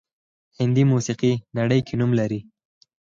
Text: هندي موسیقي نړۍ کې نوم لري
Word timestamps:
هندي 0.59 0.83
موسیقي 0.91 1.33
نړۍ 1.57 1.79
کې 1.87 1.93
نوم 1.99 2.11
لري 2.19 2.39